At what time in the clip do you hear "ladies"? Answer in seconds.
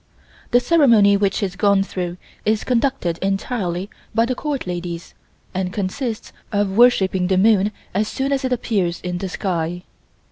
4.65-5.13